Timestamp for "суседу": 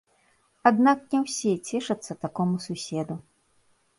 2.65-3.19